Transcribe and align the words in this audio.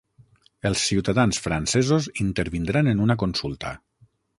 Els 0.69 0.85
ciutadans 0.85 1.41
francesos 1.49 2.09
intervindran 2.27 2.95
en 2.97 3.09
una 3.09 3.23
consulta 3.27 3.81